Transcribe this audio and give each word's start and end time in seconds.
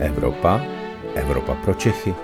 Evropa, 0.00 0.60
Evropa 1.14 1.54
pro 1.54 1.74
Čechy. 1.74 2.14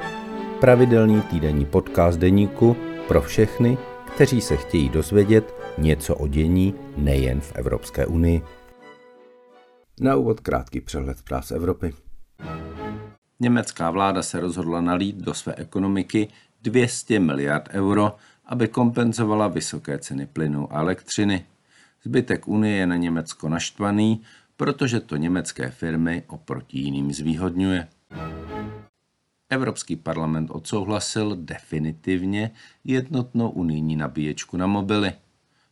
Pravidelný 0.61 1.21
týdenní 1.21 1.65
podcast 1.65 2.19
deníku 2.19 2.77
pro 3.09 3.23
všechny, 3.23 3.79
kteří 4.15 4.41
se 4.41 4.57
chtějí 4.57 4.89
dozvědět 4.89 5.55
něco 5.79 6.17
o 6.17 6.29
dění 6.29 6.75
nejen 6.97 7.41
v 7.41 7.53
Evropské 7.55 8.07
unii. 8.07 8.43
Na 10.01 10.17
úvod 10.17 10.41
krátký 10.41 10.81
přehled 10.81 11.19
zpráv 11.19 11.47
z 11.47 11.51
Evropy. 11.51 11.95
Německá 13.41 13.91
vláda 13.91 14.23
se 14.23 14.41
rozhodla 14.41 14.81
nalít 14.81 15.17
do 15.17 15.35
své 15.35 15.55
ekonomiky 15.55 16.29
200 16.63 17.21
miliard 17.21 17.69
euro, 17.73 18.17
aby 18.47 18.69
kompenzovala 18.69 19.49
vysoké 19.49 19.99
ceny 19.99 20.27
plynu 20.27 20.73
a 20.73 20.81
elektřiny. 20.81 21.45
Zbytek 22.05 22.49
Unie 22.49 22.77
je 22.77 22.87
na 22.87 22.97
Německo 22.97 23.49
naštvaný, 23.49 24.23
protože 24.57 25.01
to 25.01 25.17
německé 25.17 25.71
firmy 25.71 26.23
oproti 26.27 26.79
jiným 26.79 27.13
zvýhodňuje. 27.13 27.89
Evropský 29.51 29.97
parlament 29.97 30.51
odsouhlasil 30.51 31.37
definitivně 31.37 32.51
jednotnou 32.85 33.51
unijní 33.51 33.97
nabíječku 33.97 34.57
na 34.57 34.67
mobily. 34.67 35.13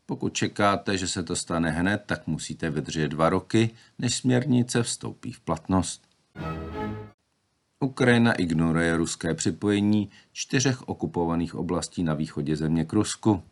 Pokud 0.06 0.34
čekáte, 0.34 0.98
že 0.98 1.08
se 1.08 1.22
to 1.22 1.36
stane 1.36 1.70
hned, 1.70 2.02
tak 2.06 2.26
musíte 2.26 2.70
vydržet 2.70 3.08
dva 3.08 3.28
roky, 3.28 3.70
než 3.98 4.16
směrnice 4.16 4.82
vstoupí 4.82 5.32
v 5.32 5.40
platnost. 5.40 6.08
Ukrajina 7.80 8.32
ignoruje 8.32 8.96
ruské 8.96 9.34
připojení 9.34 10.10
čtyřech 10.32 10.88
okupovaných 10.88 11.54
oblastí 11.54 12.02
na 12.02 12.14
východě 12.14 12.56
země 12.56 12.84
k 12.84 12.92
Rusku. 12.92 13.42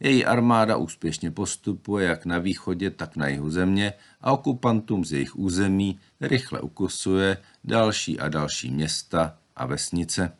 Její 0.00 0.24
armáda 0.24 0.76
úspěšně 0.76 1.30
postupuje 1.30 2.06
jak 2.06 2.26
na 2.26 2.38
východě, 2.38 2.90
tak 2.90 3.16
na 3.16 3.28
jihu 3.28 3.50
země 3.50 3.92
a 4.20 4.32
okupantům 4.32 5.04
z 5.04 5.12
jejich 5.12 5.36
území 5.36 6.00
rychle 6.20 6.60
ukusuje 6.60 7.36
další 7.64 8.20
a 8.20 8.28
další 8.28 8.70
města 8.70 9.38
a 9.56 9.66
vesnice. 9.66 10.32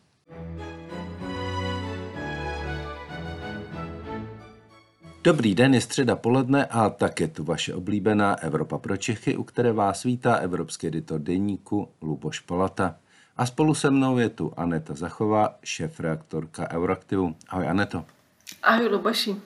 Dobrý 5.24 5.54
den, 5.54 5.74
je 5.74 5.80
středa 5.80 6.16
poledne 6.16 6.66
a 6.66 6.90
tak 6.90 7.20
je 7.20 7.28
tu 7.28 7.44
vaše 7.44 7.74
oblíbená 7.74 8.34
Evropa 8.34 8.78
pro 8.78 8.96
Čechy, 8.96 9.36
u 9.36 9.44
které 9.44 9.72
vás 9.72 10.02
vítá 10.02 10.36
evropský 10.36 10.86
editor 10.86 11.20
deníku 11.20 11.88
Luboš 12.02 12.40
Palata. 12.40 12.96
A 13.36 13.46
spolu 13.46 13.74
se 13.74 13.90
mnou 13.90 14.18
je 14.18 14.28
tu 14.28 14.52
Aneta 14.56 14.94
Zachová, 14.94 15.58
šéf-reaktorka 15.64 16.70
Euraktivu. 16.70 17.36
Ahoj 17.48 17.68
Aneto. 17.68 18.04
Ahoj 18.62 18.86
Luboši. 18.86 19.36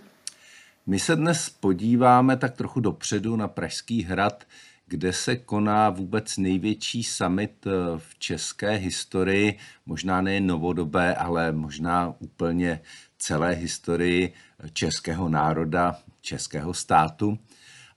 My 0.91 0.99
se 0.99 1.17
dnes 1.17 1.51
podíváme 1.51 2.37
tak 2.37 2.57
trochu 2.57 2.81
dopředu 2.81 3.37
na 3.37 3.49
Pražský 3.49 4.03
hrad, 4.03 4.45
kde 4.87 5.13
se 5.13 5.37
koná 5.37 5.91
vůbec 5.91 6.37
největší 6.37 7.05
summit 7.05 7.67
eh, 7.67 7.71
v 7.97 8.19
české 8.19 8.71
historii, 8.71 9.59
možná 9.87 10.21
ne 10.21 10.41
novodobé, 10.41 11.15
ale 11.15 11.53
možná 11.53 12.15
úplně 12.19 12.81
celé 13.19 13.53
historii 13.53 14.33
českého 14.73 15.29
národa, 15.29 15.99
českého 16.21 16.75
státu. 16.75 17.39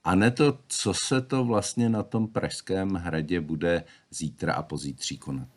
A 0.04 0.16
ne 0.16 0.32
to, 0.32 0.60
co 0.68 0.94
se 0.94 1.22
to 1.22 1.46
vlastně 1.46 1.90
na 1.90 2.04
tom 2.04 2.28
Pražském 2.28 2.94
hradě 2.94 3.42
bude 3.42 3.84
zítra 4.12 4.54
a 4.54 4.62
pozítří 4.62 5.18
konat. 5.18 5.53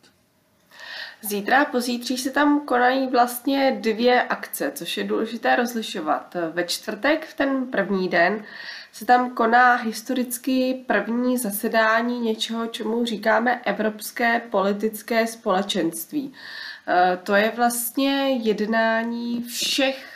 Zítra 1.22 1.62
a 1.62 1.64
pozítří 1.64 2.19
se 2.19 2.31
tam 2.31 2.61
konají 2.61 3.06
vlastně 3.06 3.78
dvě 3.81 4.22
akce, 4.22 4.72
což 4.75 4.97
je 4.97 5.05
důležité 5.05 5.56
rozlišovat. 5.56 6.36
Ve 6.53 6.64
čtvrtek, 6.64 7.27
v 7.27 7.34
ten 7.34 7.67
první 7.67 8.08
den, 8.08 8.45
se 8.92 9.05
tam 9.05 9.31
koná 9.31 9.75
historicky 9.75 10.84
první 10.86 11.39
zasedání 11.39 12.20
něčeho, 12.20 12.67
čemu 12.67 13.05
říkáme 13.05 13.61
Evropské 13.64 14.41
politické 14.41 15.27
společenství. 15.27 16.33
Eh, 16.89 17.19
to 17.23 17.35
je 17.35 17.52
vlastně 17.57 18.30
jednání 18.30 19.42
všech 19.42 20.15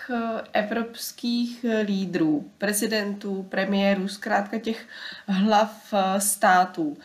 evropských 0.52 1.64
lídrů, 1.84 2.50
prezidentů, 2.58 3.46
premiérů, 3.48 4.08
zkrátka 4.08 4.58
těch 4.58 4.86
hlav 5.26 5.94
eh, 5.94 6.20
států. 6.20 6.96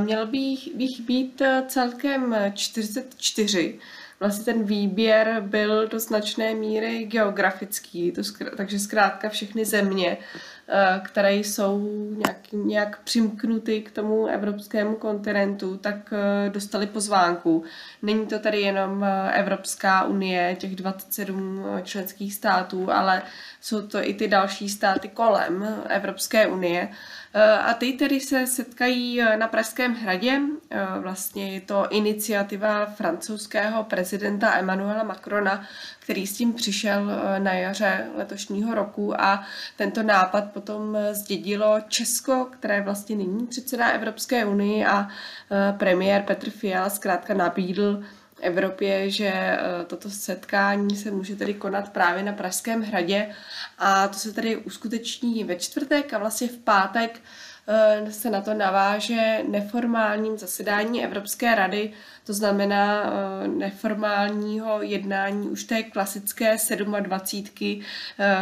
Měl 0.00 0.26
bych, 0.26 0.74
být 1.00 1.42
celkem 1.68 2.36
44. 2.54 3.78
Vlastně 4.20 4.44
ten 4.44 4.64
výběr 4.64 5.42
byl 5.46 5.88
do 5.88 5.98
značné 5.98 6.54
míry 6.54 7.04
geografický, 7.04 8.12
to 8.12 8.20
zkr- 8.20 8.56
takže 8.56 8.78
zkrátka 8.78 9.28
všechny 9.28 9.64
země 9.64 10.16
Eh, 10.16 10.55
které 11.04 11.34
jsou 11.34 11.80
nějak, 12.16 12.36
nějak 12.52 12.98
přimknuty 13.02 13.80
k 13.82 13.90
tomu 13.90 14.26
evropskému 14.26 14.96
kontinentu, 14.96 15.76
tak 15.76 15.96
eh, 16.12 16.50
dostali 16.50 16.86
pozvánku. 16.86 17.64
Není 18.02 18.26
to 18.26 18.38
tady 18.38 18.60
jenom 18.60 19.04
eh, 19.04 19.32
Evropská 19.32 20.04
unie, 20.04 20.56
těch 20.58 20.76
27 20.76 21.64
členských 21.82 22.34
států, 22.34 22.92
ale 22.92 23.22
jsou 23.60 23.86
to 23.86 23.98
i 24.08 24.14
ty 24.14 24.28
další 24.28 24.68
státy 24.68 25.08
kolem 25.08 25.66
Evropské 25.88 26.46
unie. 26.46 26.88
A 27.64 27.74
ty 27.74 27.92
tedy 27.92 28.20
se 28.20 28.46
setkají 28.46 29.20
na 29.36 29.48
Pražském 29.48 29.94
hradě. 29.94 30.40
Vlastně 31.00 31.52
je 31.54 31.60
to 31.60 31.86
iniciativa 31.90 32.86
francouzského 32.86 33.84
prezidenta 33.84 34.54
Emmanuela 34.58 35.02
Macrona, 35.02 35.64
který 36.00 36.26
s 36.26 36.36
tím 36.36 36.52
přišel 36.52 37.10
na 37.38 37.52
jaře 37.52 38.06
letošního 38.16 38.74
roku 38.74 39.20
a 39.20 39.44
tento 39.76 40.02
nápad 40.02 40.44
potom 40.56 40.98
zdědilo 41.12 41.80
Česko, 41.88 42.44
které 42.44 42.82
vlastně 42.82 43.16
není 43.16 43.46
předseda 43.46 43.88
Evropské 43.88 44.44
unie 44.44 44.86
a 44.86 45.08
premiér 45.78 46.22
Petr 46.22 46.50
Fiala 46.50 46.90
zkrátka 46.90 47.34
nabídl 47.34 48.02
Evropě, 48.40 49.10
že 49.10 49.26
eh, 49.26 49.58
toto 49.86 50.10
setkání 50.10 50.96
se 50.96 51.10
může 51.10 51.36
tedy 51.36 51.54
konat 51.54 51.92
právě 51.92 52.22
na 52.22 52.32
Pražském 52.32 52.82
hradě. 52.82 53.34
A 53.78 54.08
to 54.08 54.14
se 54.14 54.32
tedy 54.32 54.56
uskuteční 54.56 55.44
ve 55.44 55.56
čtvrtek 55.56 56.14
a 56.14 56.18
vlastně 56.18 56.48
v 56.48 56.56
pátek 56.58 57.20
eh, 57.68 58.12
se 58.12 58.30
na 58.30 58.40
to 58.40 58.54
naváže 58.54 59.40
neformálním 59.48 60.38
zasedání 60.38 61.04
Evropské 61.04 61.54
rady, 61.54 61.92
to 62.26 62.32
znamená 62.34 63.04
eh, 63.04 63.48
neformálního 63.48 64.82
jednání 64.82 65.48
už 65.48 65.64
té 65.64 65.82
klasické 65.82 66.56
27, 67.02 67.82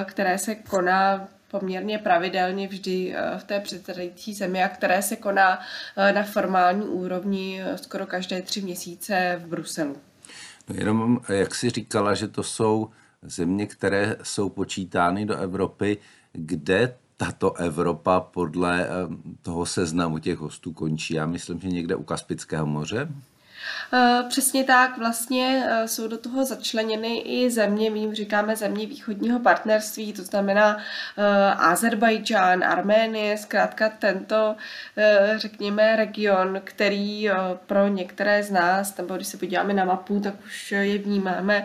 které 0.05 0.39
se 0.39 0.55
koná 0.55 1.29
poměrně 1.59 1.99
pravidelně 1.99 2.69
vždy 2.69 3.15
eh, 3.17 3.39
v 3.39 3.45
té 3.45 3.61
předsedající 3.61 4.35
zemi 4.35 4.65
a 4.65 4.69
které 4.69 5.03
se 5.03 5.17
koná 5.17 5.59
eh, 5.97 6.13
na 6.13 6.23
formální 6.23 6.87
úrovni 6.87 7.63
eh, 7.63 7.79
skoro 7.79 8.07
každé 8.07 8.43
tři 8.43 8.63
měsíce 8.63 9.41
v 9.45 9.47
Bruselu. 9.47 9.97
No 10.69 10.75
jenom, 10.79 11.21
jak 11.29 11.55
jsi 11.55 11.71
říkala, 11.71 12.15
že 12.15 12.29
to 12.29 12.43
jsou 12.43 12.91
země, 13.23 13.67
které 13.67 14.17
jsou 14.23 14.49
počítány 14.49 15.27
do 15.27 15.37
Evropy, 15.37 15.99
kde 16.33 16.97
tato 17.17 17.55
Evropa 17.55 18.21
podle 18.21 18.89
toho 19.43 19.67
seznamu 19.67 20.19
těch 20.19 20.39
hostů 20.39 20.73
končí? 20.73 21.15
Já 21.15 21.27
myslím, 21.27 21.61
že 21.61 21.69
někde 21.69 21.95
u 21.95 22.03
Kaspického 22.03 22.67
moře. 22.67 23.09
Eh, 23.93 24.23
přesně 24.29 24.65
tak, 24.65 24.99
vlastně 24.99 25.67
eh, 25.69 25.89
jsou 25.89 26.09
do 26.09 26.19
toho 26.19 26.45
začleněny 26.45 27.19
i 27.19 27.51
země, 27.51 27.91
my 27.91 27.99
jim 27.99 28.15
říkáme 28.15 28.57
země 28.57 28.87
východního 28.87 29.41
partnerství, 29.41 30.13
to 30.13 30.23
znamená 30.23 30.79
eh, 31.17 31.55
Azerbajdžán, 31.55 32.65
Arménie, 32.65 33.39
zkrátka 33.39 33.89
tento, 33.89 34.57
řekněme, 35.37 35.97
region, 35.97 36.61
který 36.65 37.31
pro 37.67 37.89
některé 37.89 38.43
z 38.43 38.51
nás, 38.51 38.97
nebo 38.97 39.17
když 39.17 39.29
se 39.29 39.37
podíváme 39.37 39.75
na 39.75 39.85
mapu, 39.85 40.21
tak 40.21 40.35
už 40.45 40.73
je 40.73 40.99
vnímáme 40.99 41.65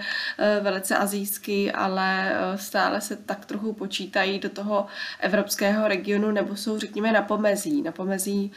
velice 0.62 0.98
azijsky, 0.98 1.72
ale 1.72 2.32
stále 2.56 3.02
se 3.02 3.16
tak 3.16 3.46
trochu 3.46 3.74
počítají 3.74 4.40
do 4.40 4.50
toho 4.50 4.86
evropského 5.20 5.88
regionu, 5.88 6.32
nebo 6.32 6.56
jsou, 6.56 6.80
řekněme, 6.80 7.12
na 7.12 7.22
pomezí, 7.22 7.82
na 7.82 7.92
pomezí 7.92 8.52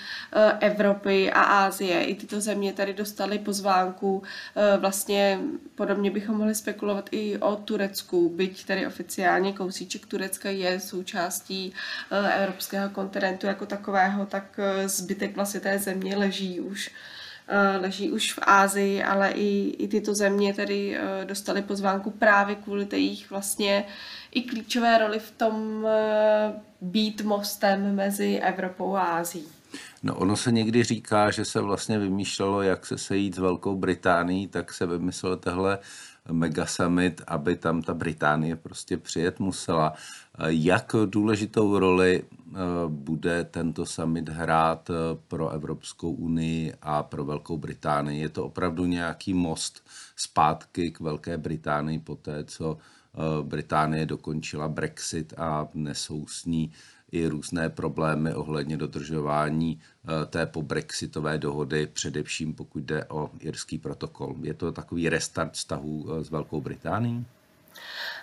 Evropy 0.60 1.32
a 1.32 1.42
Ázie. 1.42 2.04
I 2.04 2.14
tyto 2.14 2.40
země 2.40 2.72
tady 2.72 2.94
dostaly 2.94 3.31
dostali 3.32 3.38
pozvánku. 3.38 4.22
Eh, 4.56 4.76
vlastně 4.78 5.38
podobně 5.74 6.10
bychom 6.10 6.36
mohli 6.36 6.54
spekulovat 6.54 7.08
i 7.12 7.38
o 7.38 7.56
Turecku, 7.56 8.28
byť 8.28 8.66
tady 8.66 8.86
oficiálně 8.86 9.52
kousíček 9.52 10.06
Turecka 10.06 10.50
je 10.50 10.80
součástí 10.80 11.72
eh, 12.10 12.44
evropského 12.44 12.90
kontinentu 12.90 13.46
jako 13.46 13.66
takového, 13.66 14.26
tak 14.26 14.58
eh, 14.58 14.88
zbytek 14.88 15.36
vlastně 15.36 15.60
té 15.60 15.78
země 15.78 16.16
leží 16.16 16.60
už 16.60 16.90
leží 17.80 18.10
už 18.10 18.32
v 18.32 18.38
Ázii, 18.42 19.02
ale 19.02 19.30
i, 19.30 19.76
i 19.78 19.88
tyto 19.88 20.14
země 20.14 20.54
tedy 20.54 20.98
dostaly 21.24 21.62
pozvánku 21.62 22.10
právě 22.10 22.56
kvůli 22.56 22.86
té 22.86 22.96
jejich 22.96 23.30
vlastně 23.30 23.84
i 24.30 24.42
klíčové 24.42 24.98
roli 24.98 25.18
v 25.18 25.30
tom 25.30 25.86
být 26.80 27.22
mostem 27.22 27.94
mezi 27.94 28.38
Evropou 28.38 28.94
a 28.94 29.02
Ázií. 29.02 29.61
No 30.02 30.14
ono 30.14 30.36
se 30.36 30.52
někdy 30.52 30.82
říká, 30.84 31.30
že 31.30 31.44
se 31.44 31.60
vlastně 31.60 31.98
vymýšlelo, 31.98 32.62
jak 32.62 32.86
se 32.86 32.98
sejít 32.98 33.34
s 33.34 33.38
Velkou 33.38 33.76
Británií, 33.76 34.48
tak 34.48 34.72
se 34.72 34.86
vymyslel 34.86 35.36
tehle 35.36 35.78
mega 36.32 36.66
summit, 36.66 37.22
aby 37.26 37.56
tam 37.56 37.82
ta 37.82 37.94
Británie 37.94 38.56
prostě 38.56 38.96
přijet 38.96 39.40
musela. 39.40 39.92
Jak 40.46 40.96
důležitou 41.06 41.78
roli 41.78 42.24
bude 42.88 43.44
tento 43.44 43.86
summit 43.86 44.28
hrát 44.28 44.90
pro 45.28 45.50
Evropskou 45.50 46.10
unii 46.10 46.74
a 46.82 47.02
pro 47.02 47.24
Velkou 47.24 47.58
Británii? 47.58 48.22
Je 48.22 48.28
to 48.28 48.44
opravdu 48.44 48.84
nějaký 48.84 49.34
most 49.34 49.88
zpátky 50.16 50.90
k 50.90 51.00
Velké 51.00 51.38
Británii 51.38 51.98
po 51.98 52.14
té, 52.14 52.44
co 52.44 52.78
Británie 53.42 54.06
dokončila 54.06 54.68
Brexit 54.68 55.34
a 55.36 55.68
nesou 55.74 56.26
s 56.26 56.44
ní 56.44 56.72
i 57.12 57.26
různé 57.26 57.70
problémy 57.70 58.34
ohledně 58.34 58.76
dodržování 58.76 59.80
eh, 59.80 60.26
té 60.26 60.46
pobrexitové 60.46 61.38
dohody, 61.38 61.86
především 61.86 62.54
pokud 62.54 62.82
jde 62.82 63.04
o 63.04 63.30
irský 63.40 63.78
protokol. 63.78 64.36
Je 64.42 64.54
to 64.54 64.72
takový 64.72 65.08
restart 65.08 65.52
vztahů 65.52 66.06
eh, 66.10 66.24
s 66.24 66.30
Velkou 66.30 66.60
Británií? 66.60 67.26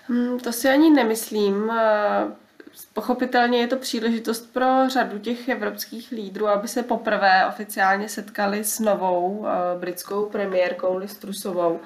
Hmm, 0.07 0.39
to 0.39 0.53
si 0.53 0.69
ani 0.69 0.89
nemyslím. 0.89 1.71
Eh, 1.71 2.27
pochopitelně 2.93 3.59
je 3.59 3.67
to 3.67 3.75
příležitost 3.77 4.53
pro 4.53 4.89
řadu 4.89 5.19
těch 5.19 5.49
evropských 5.49 6.11
lídrů, 6.11 6.47
aby 6.47 6.67
se 6.67 6.83
poprvé 6.83 7.45
oficiálně 7.47 8.09
setkali 8.09 8.63
s 8.63 8.79
novou 8.79 9.45
britskou 9.79 10.25
premiérkou 10.25 10.97
Liz 10.97 11.15
Trusovou. 11.15 11.79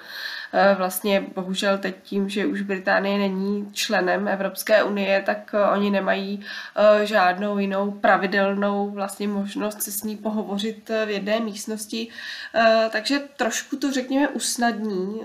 Eh, 0.55 0.75
vlastně 0.75 1.23
bohužel 1.35 1.77
teď 1.77 1.95
tím, 2.03 2.29
že 2.29 2.45
už 2.45 2.61
Británie 2.61 3.17
není 3.17 3.69
členem 3.71 4.27
Evropské 4.27 4.83
unie, 4.83 5.23
tak 5.25 5.51
eh, 5.53 5.69
oni 5.69 5.89
nemají 5.91 6.39
eh, 6.75 7.05
žádnou 7.05 7.57
jinou 7.57 7.91
pravidelnou 7.91 8.89
vlastně 8.89 9.27
možnost 9.27 9.81
se 9.81 9.91
s 9.91 10.03
ní 10.03 10.17
pohovořit 10.17 10.89
v 11.05 11.09
jedné 11.09 11.39
místnosti. 11.39 12.07
Takže 12.89 13.19
trošku 13.37 13.75
to 13.75 13.91
řekněme 13.91 14.27
usnadní 14.27 15.21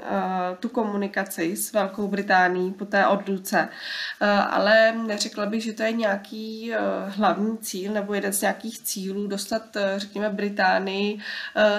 tu 0.60 0.68
komunikaci 0.68 1.56
s 1.56 1.72
Velkou 1.72 2.08
Británií 2.08 2.72
po 2.72 2.84
té 2.84 3.06
odluce. 3.06 3.68
Ale 4.50 4.92
neřekla 4.92 5.46
bych, 5.46 5.62
že 5.62 5.72
to 5.72 5.82
je 5.82 5.92
nějaký 5.92 6.72
hlavní 7.06 7.58
cíl 7.58 7.92
nebo 7.92 8.14
jeden 8.14 8.32
z 8.32 8.40
nějakých 8.40 8.78
cílů 8.78 9.26
dostat, 9.26 9.76
řekněme, 9.96 10.30
Británii 10.30 11.18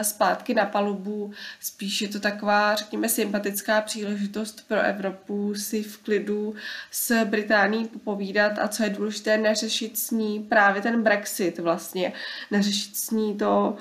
zpátky 0.01 0.53
na 0.53 0.65
palubu. 0.65 1.31
Spíš 1.59 2.01
je 2.01 2.07
to 2.07 2.19
taková, 2.19 2.75
řekněme, 2.75 3.09
sympatie 3.09 3.38
sympatická 3.39 3.81
příležitost 3.81 4.67
pro 4.67 4.79
Evropu 4.81 5.55
si 5.55 5.83
v 5.83 5.97
klidu 5.97 6.55
s 6.91 7.25
Británií 7.25 7.87
popovídat 7.87 8.59
a 8.59 8.67
co 8.67 8.83
je 8.83 8.89
důležité, 8.89 9.37
neřešit 9.37 9.97
s 9.97 10.11
ní 10.11 10.39
právě 10.39 10.81
ten 10.81 11.03
Brexit 11.03 11.59
vlastně, 11.59 12.13
neřešit 12.51 12.97
s 12.97 13.11
ní 13.11 13.37
to, 13.37 13.77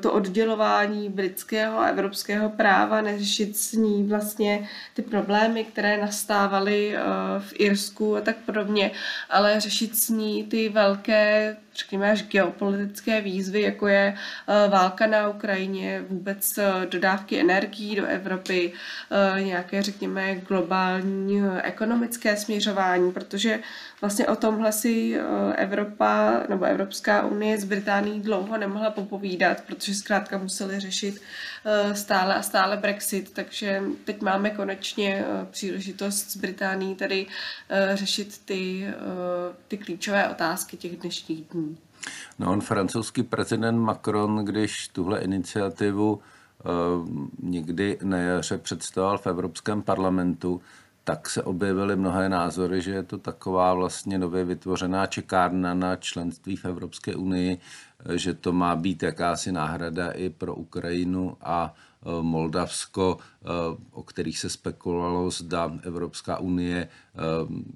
to 0.00 0.12
oddělování 0.12 1.08
britského 1.08 1.78
a 1.78 1.86
evropského 1.86 2.50
práva, 2.50 3.00
neřešit 3.00 3.56
s 3.56 3.72
ní 3.72 4.08
vlastně 4.08 4.68
ty 4.94 5.02
problémy, 5.02 5.64
které 5.64 6.00
nastávaly 6.00 6.96
eh, 6.96 7.00
v 7.38 7.52
Irsku 7.54 8.16
a 8.16 8.20
tak 8.20 8.36
podobně, 8.36 8.90
ale 9.30 9.60
řešit 9.60 9.96
s 9.96 10.08
ní 10.08 10.44
ty 10.44 10.68
velké, 10.68 11.56
řekněme 11.74 12.10
až 12.10 12.22
geopolitické 12.22 13.20
výzvy, 13.20 13.60
jako 13.60 13.88
je 13.88 14.14
eh, 14.16 14.68
válka 14.68 15.06
na 15.06 15.28
Ukrajině, 15.28 16.04
vůbec 16.08 16.58
dodávky 16.90 17.40
energií 17.40 17.96
do 17.96 18.06
Evropy, 18.06 18.72
nějaké, 19.40 19.82
řekněme, 19.82 20.34
globální 20.34 21.42
ekonomické 21.62 22.36
směřování, 22.36 23.12
protože 23.12 23.60
vlastně 24.04 24.26
o 24.28 24.36
tomhle 24.36 24.72
si 24.72 25.20
Evropa 25.56 26.42
nebo 26.48 26.64
Evropská 26.64 27.26
unie 27.26 27.60
z 27.60 27.64
Británií 27.64 28.20
dlouho 28.20 28.58
nemohla 28.58 28.90
popovídat 28.90 29.24
povídat, 29.24 29.60
protože 29.66 29.94
zkrátka 29.94 30.38
museli 30.38 30.80
řešit 30.80 31.20
eh, 31.64 31.94
stále 31.94 32.34
a 32.34 32.42
stále 32.42 32.76
Brexit, 32.76 33.32
takže 33.32 33.82
teď 34.04 34.22
máme 34.22 34.50
konečně 34.50 35.24
eh, 35.26 35.46
příležitost 35.50 36.30
s 36.30 36.36
Británií 36.36 36.94
tady 36.94 37.26
eh, 37.68 37.96
řešit 37.96 38.40
ty, 38.44 38.86
ty 39.68 39.78
klíčové 39.78 40.28
otázky 40.28 40.76
těch 40.76 40.96
dnešních 40.96 41.44
dní. 41.48 41.78
No 42.38 42.52
on 42.52 42.60
francouzský 42.60 43.22
prezident 43.22 43.78
Macron, 43.78 44.44
když 44.44 44.88
tuhle 44.88 45.20
iniciativu 45.20 46.20
někdy 47.42 47.98
na 48.02 48.18
jaře 48.18 48.58
představoval 48.58 49.18
v 49.18 49.26
Evropském 49.26 49.82
parlamentu, 49.82 50.60
tak 51.04 51.30
se 51.30 51.42
objevily 51.42 51.96
mnohé 51.96 52.28
názory, 52.28 52.82
že 52.82 52.90
je 52.90 53.02
to 53.02 53.18
taková 53.18 53.74
vlastně 53.74 54.18
nově 54.18 54.44
vytvořená 54.44 55.06
čekárna 55.06 55.74
na 55.74 55.96
členství 55.96 56.56
v 56.56 56.64
Evropské 56.64 57.16
unii, 57.16 57.58
že 58.14 58.34
to 58.34 58.52
má 58.52 58.76
být 58.76 59.02
jakási 59.02 59.52
náhrada 59.52 60.10
i 60.10 60.30
pro 60.30 60.54
Ukrajinu 60.54 61.36
a 61.40 61.74
e, 61.74 62.22
Moldavsko, 62.22 63.18
e, 63.18 63.46
o 63.92 64.02
kterých 64.02 64.38
se 64.38 64.50
spekulovalo, 64.50 65.30
zda 65.30 65.72
Evropská 65.82 66.38
unie 66.38 66.78
e, 66.78 66.88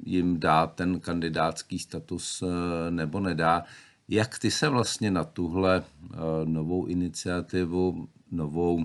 jim 0.04 0.40
dá 0.40 0.66
ten 0.66 1.00
kandidátský 1.00 1.78
status 1.78 2.44
nebo 2.90 3.20
nedá. 3.20 3.64
Jak 4.08 4.38
ty 4.38 4.50
se 4.50 4.68
vlastně 4.68 5.10
na 5.10 5.24
tuhle 5.24 5.84
novou 6.44 6.86
iniciativu, 6.86 8.08
novou 8.30 8.84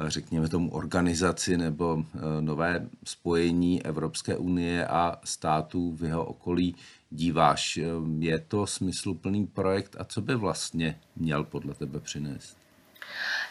řekněme 0.00 0.48
tomu 0.48 0.70
organizaci 0.70 1.56
nebo 1.56 2.04
nové 2.40 2.88
spojení 3.04 3.86
Evropské 3.86 4.36
unie 4.36 4.86
a 4.86 5.20
států 5.24 5.96
v 5.96 6.04
jeho 6.04 6.24
okolí 6.24 6.74
díváš? 7.10 7.80
Je 8.18 8.38
to 8.38 8.66
smysluplný 8.66 9.46
projekt 9.46 9.96
a 9.98 10.04
co 10.04 10.20
by 10.20 10.34
vlastně 10.34 11.00
měl 11.16 11.44
podle 11.44 11.74
tebe 11.74 12.00
přinést? 12.00 12.61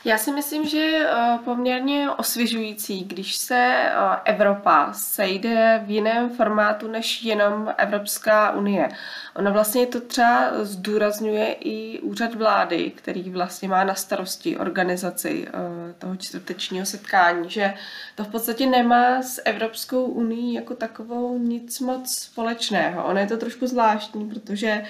Já 0.06 0.18
si 0.18 0.32
myslím, 0.32 0.66
že 0.66 0.78
je 0.78 1.10
eh, 1.10 1.40
poměrně 1.46 2.10
osvěžující, 2.12 3.04
když 3.04 3.36
se 3.36 3.56
eh, 3.56 3.92
Evropa 4.26 4.94
sejde 4.94 5.84
v 5.86 5.90
jiném 5.90 6.30
formátu 6.30 6.88
než 6.88 7.24
jenom 7.24 7.74
Evropská 7.78 8.52
unie. 8.52 8.90
Ona 9.36 9.52
vlastně 9.52 9.86
to 9.86 10.02
třeba 10.02 10.52
zdůrazňuje 10.64 11.54
i 11.54 12.00
úřad 12.00 12.36
vlády, 12.36 12.92
který 12.96 13.30
vlastně 13.30 13.68
má 13.68 13.84
na 13.84 13.96
starosti 13.96 14.58
organizaci 14.58 15.48
eh, 15.48 15.94
toho 15.98 16.16
čtvrtečního 16.16 16.86
setkání, 16.86 17.50
že 17.50 17.74
to 18.16 18.24
v 18.24 18.28
podstatě 18.28 18.68
nemá 18.68 19.22
s 19.22 19.42
Evropskou 19.46 20.06
unii 20.06 20.56
jako 20.56 20.76
takovou 20.76 21.38
nic 21.38 21.80
moc 21.80 22.16
společného. 22.16 23.06
Ono 23.06 23.20
je 23.20 23.28
to 23.28 23.38
trošku 23.38 23.68
zvláštní, 23.68 24.30
protože 24.30 24.84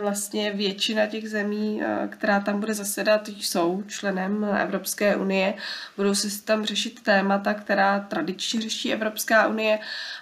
vlastně 0.00 0.52
většina 0.52 1.06
těch 1.06 1.30
zemí, 1.30 1.82
která 2.08 2.40
tam 2.40 2.60
bude 2.60 2.74
zasedat, 2.74 3.28
jsou 3.28 3.75
členem 3.82 4.44
Evropské 4.44 5.16
unie. 5.16 5.54
Budou 5.96 6.14
se 6.14 6.42
tam 6.42 6.64
řešit 6.64 7.02
témata, 7.02 7.54
která 7.54 8.00
tradičně 8.00 8.60
řeší 8.60 8.92
Evropská 8.92 9.46
unie, 9.46 9.78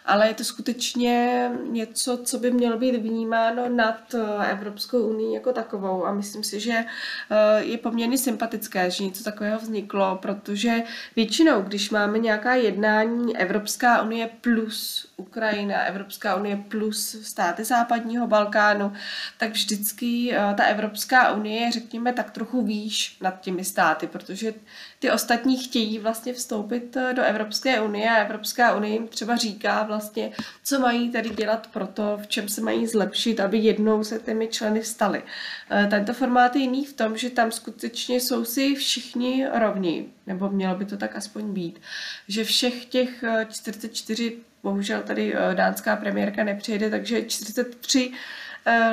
ale 0.06 0.28
je 0.28 0.34
to 0.34 0.44
skutečně 0.44 1.50
něco, 1.70 2.18
co 2.24 2.38
by 2.38 2.50
mělo 2.50 2.78
být 2.78 2.96
vnímáno 2.96 3.68
nad 3.68 4.14
Evropskou 4.50 4.98
unii 4.98 5.34
jako 5.34 5.52
takovou. 5.52 6.06
A 6.06 6.12
myslím 6.12 6.44
si, 6.44 6.60
že 6.60 6.72
eh, 6.74 7.64
je 7.64 7.78
poměrně 7.78 8.18
sympatické, 8.18 8.90
že 8.90 9.04
něco 9.04 9.24
takového 9.24 9.58
vzniklo, 9.58 10.18
protože 10.22 10.82
většinou, 11.16 11.62
když 11.62 11.90
máme 11.90 12.18
nějaká 12.18 12.54
jednání 12.54 13.36
Evropská 13.36 14.02
unie 14.02 14.30
plus 14.40 15.06
Ukrajina, 15.16 15.82
Evropská 15.82 16.34
unie 16.34 16.56
plus 16.56 17.16
státy 17.22 17.64
západního 17.64 18.26
Balkánu, 18.26 18.92
tak 19.38 19.50
vždycky 19.50 20.32
eh, 20.32 20.54
ta 20.56 20.64
Evropská 20.64 21.32
unie 21.32 21.60
je, 21.60 21.72
řekněme, 21.72 22.12
tak 22.12 22.30
trochu 22.30 22.62
výš 22.62 23.16
nad 23.20 23.40
těmi 23.44 23.64
státy, 23.64 24.06
protože 24.06 24.54
ty 24.98 25.10
ostatní 25.10 25.58
chtějí 25.58 25.98
vlastně 25.98 26.32
vstoupit 26.32 26.96
eh, 26.96 27.12
do 27.14 27.22
Evropské 27.22 27.80
unie 27.80 28.10
a 28.10 28.16
Evropská 28.16 28.76
unie 28.76 28.92
jim 28.92 29.08
třeba 29.08 29.36
říká 29.36 29.82
vlastně, 29.82 30.32
co 30.64 30.80
mají 30.80 31.10
tady 31.10 31.30
dělat 31.30 31.66
pro 31.66 31.86
to, 31.86 32.18
v 32.22 32.26
čem 32.26 32.48
se 32.48 32.60
mají 32.60 32.86
zlepšit, 32.86 33.40
aby 33.40 33.58
jednou 33.58 34.04
se 34.04 34.18
těmi 34.18 34.48
členy 34.48 34.84
stali. 34.84 35.22
Eh, 35.70 35.86
tento 35.90 36.12
formát 36.12 36.56
je 36.56 36.62
jiný 36.62 36.84
v 36.84 36.92
tom, 36.92 37.16
že 37.16 37.30
tam 37.30 37.52
skutečně 37.52 38.20
jsou 38.20 38.44
si 38.44 38.74
všichni 38.74 39.46
rovní, 39.54 40.12
nebo 40.26 40.48
mělo 40.50 40.74
by 40.74 40.84
to 40.84 40.96
tak 40.96 41.16
aspoň 41.16 41.52
být, 41.52 41.80
že 42.28 42.44
všech 42.44 42.84
těch 42.84 43.24
44 43.50 44.36
bohužel 44.64 45.02
tady 45.02 45.34
eh, 45.34 45.54
dánská 45.54 45.96
premiérka 45.96 46.44
nepřijede, 46.44 46.90
takže 46.90 47.22
43 47.22 48.10
eh, 48.12 48.16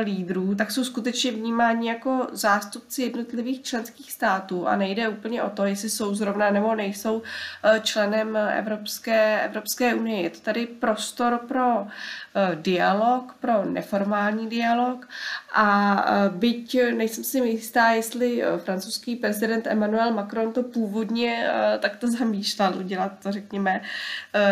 lídrů, 0.03 0.55
tak 0.55 0.71
jsou 0.71 0.83
skutečně 0.83 1.31
vnímáni 1.31 1.87
jako 1.87 2.27
zástupci 2.31 3.01
jednotlivých 3.01 3.61
členských 3.61 4.11
států 4.11 4.67
a 4.67 4.75
nejde 4.75 5.09
úplně 5.09 5.43
o 5.43 5.49
to, 5.49 5.65
jestli 5.65 5.89
jsou 5.89 6.15
zrovna 6.15 6.51
nebo 6.51 6.75
nejsou 6.75 7.21
eh, 7.63 7.79
členem 7.83 8.37
Evropské, 8.37 9.41
Evropské 9.41 9.95
unie. 9.95 10.21
Je 10.21 10.29
to 10.29 10.39
tady 10.39 10.65
prostor 10.67 11.39
pro 11.47 11.87
dialog, 12.55 13.35
pro 13.39 13.65
neformální 13.65 14.49
dialog 14.49 15.07
a 15.55 16.05
byť 16.29 16.77
nejsem 16.97 17.23
si 17.23 17.37
jistá, 17.37 17.89
jestli 17.89 18.43
francouzský 18.57 19.15
prezident 19.15 19.67
Emmanuel 19.67 20.13
Macron 20.13 20.53
to 20.53 20.63
původně 20.63 21.49
takto 21.79 22.07
zamýšlel 22.07 22.73
udělat 22.77 23.11
to, 23.23 23.31
řekněme, 23.31 23.81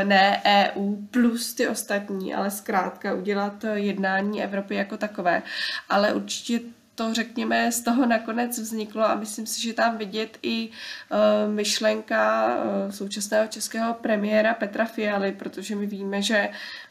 ne 0.04 0.42
EU 0.46 0.96
plus 1.12 1.54
ty 1.54 1.68
ostatní, 1.68 2.36
ale 2.36 2.52
zkrátka 2.52 3.14
udělat 3.14 3.66
jednání 3.74 4.44
Evropy 4.44 4.76
jako 4.76 4.98
takové. 5.10 5.44
Ale 5.90 6.14
určitě 6.14 6.60
to, 6.96 7.14
řekněme, 7.14 7.72
z 7.72 7.82
toho 7.82 8.06
nakonec 8.06 8.60
vzniklo 8.60 9.04
a 9.04 9.16
myslím 9.16 9.48
si, 9.48 9.62
že 9.62 9.74
tam 9.74 9.98
vidět 9.98 10.38
i 10.44 10.70
uh, 10.70 11.54
myšlenka 11.54 12.48
uh, 12.48 12.92
současného 12.92 13.48
českého 13.48 13.94
premiéra 13.94 14.54
Petra 14.54 14.86
Fialy, 14.86 15.32
protože 15.32 15.76
my 15.76 15.86
víme, 15.86 16.22
že 16.22 16.50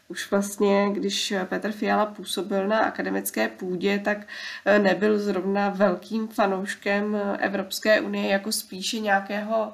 už 0.09 0.31
vlastně, 0.31 0.89
když 0.93 1.33
Petr 1.45 1.71
Fiala 1.71 2.05
působil 2.05 2.67
na 2.67 2.79
akademické 2.79 3.47
půdě, 3.47 3.99
tak 3.99 4.17
eh, 4.65 4.79
nebyl 4.79 5.19
zrovna 5.19 5.69
velkým 5.69 6.27
fanouškem 6.27 7.17
Evropské 7.39 8.01
unie, 8.01 8.31
jako 8.31 8.51
spíše 8.51 8.99
nějakého, 8.99 9.73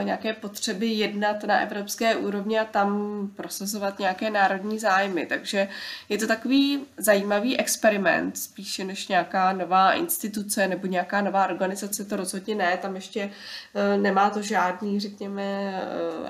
eh, 0.00 0.04
nějaké 0.04 0.32
potřeby 0.32 0.86
jednat 0.86 1.44
na 1.44 1.60
evropské 1.60 2.16
úrovni 2.16 2.58
a 2.58 2.64
tam 2.64 3.30
prosazovat 3.36 3.98
nějaké 3.98 4.30
národní 4.30 4.78
zájmy. 4.78 5.26
Takže 5.26 5.68
je 6.08 6.18
to 6.18 6.26
takový 6.26 6.84
zajímavý 6.96 7.58
experiment, 7.58 8.38
spíše 8.38 8.84
než 8.84 9.08
nějaká 9.08 9.52
nová 9.52 9.92
instituce 9.92 10.68
nebo 10.68 10.86
nějaká 10.86 11.20
nová 11.20 11.46
organizace, 11.46 12.04
to 12.04 12.16
rozhodně 12.16 12.54
ne, 12.54 12.76
tam 12.76 12.94
ještě 12.94 13.30
eh, 13.74 13.98
nemá 13.98 14.30
to 14.30 14.42
žádný, 14.42 15.00
řekněme, 15.00 15.46